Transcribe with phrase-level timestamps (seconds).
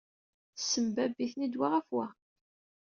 [0.55, 2.07] Tessembabb-iten-id wa ɣef-wa.